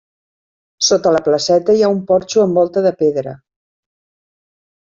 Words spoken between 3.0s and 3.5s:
pedra.